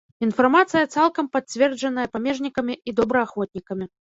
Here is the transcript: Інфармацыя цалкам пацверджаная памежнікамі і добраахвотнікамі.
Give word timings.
Інфармацыя 0.27 0.85
цалкам 0.95 1.29
пацверджаная 1.37 2.07
памежнікамі 2.17 2.81
і 2.89 2.99
добраахвотнікамі. 3.03 3.85